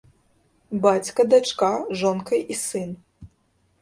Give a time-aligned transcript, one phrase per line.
[0.85, 1.71] Бацька, дачка,
[2.03, 2.89] жонка і сын.